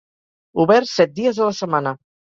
Obert 0.63 0.89
set 0.93 1.13
dies 1.19 1.37
a 1.43 1.51
la 1.51 1.57
setmana. 1.63 1.93